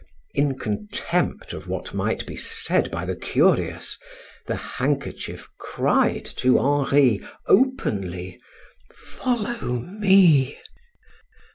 [0.33, 3.99] In contempt of what might be said by the curious,
[4.47, 8.39] her handkerchief cried to Henri openly:
[8.91, 10.57] "Follow me!"